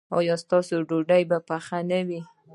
[0.17, 2.21] ایا ستاسو ډوډۍ به پخه نه وي؟